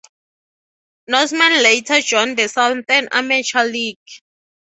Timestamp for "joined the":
2.01-2.47